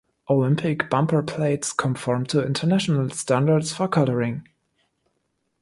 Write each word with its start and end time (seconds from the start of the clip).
Olympic 0.31 0.89
bumper 0.89 1.21
plates 1.21 1.71
conform 1.71 2.25
to 2.25 2.43
international 2.43 3.11
standards 3.11 3.71
for 3.71 3.87
colouring. 3.87 4.47